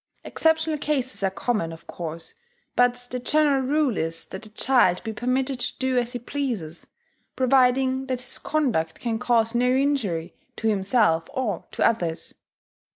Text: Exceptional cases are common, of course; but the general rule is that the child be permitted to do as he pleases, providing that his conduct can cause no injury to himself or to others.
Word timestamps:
Exceptional 0.23 0.79
cases 0.79 1.21
are 1.21 1.29
common, 1.29 1.71
of 1.71 1.85
course; 1.85 2.33
but 2.75 2.95
the 3.11 3.19
general 3.19 3.61
rule 3.61 3.99
is 3.99 4.25
that 4.25 4.41
the 4.41 4.49
child 4.49 5.03
be 5.03 5.13
permitted 5.13 5.59
to 5.59 5.77
do 5.77 5.99
as 5.99 6.13
he 6.13 6.17
pleases, 6.17 6.87
providing 7.35 8.07
that 8.07 8.19
his 8.19 8.39
conduct 8.39 8.99
can 8.99 9.19
cause 9.19 9.53
no 9.53 9.67
injury 9.71 10.33
to 10.55 10.67
himself 10.67 11.29
or 11.35 11.65
to 11.69 11.85
others. 11.85 12.33